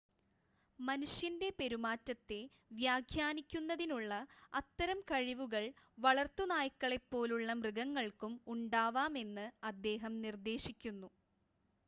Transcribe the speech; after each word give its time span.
മനുഷ്യൻ്റെ 0.79 1.49
പെരുമാറ്റത്തെ 1.57 2.39
വ്യാഖ്യാനിക്കുന്നതിനുള്ള 2.75 4.13
അത്തരം 4.53 4.99
കഴിവുകൾ 5.11 5.65
വളർത്തു 5.97 6.45
നായ്ക്കളെ 6.51 6.99
പോലുള്ള 7.05 7.53
മൃഗങ്ങൾക്കും 7.61 8.33
ഉണ്ടാവാമെന്ന് 8.47 9.45
അദ്ദേഹം 9.71 10.15
നിർദ്ദേശിക്കുന്നു 10.25 11.11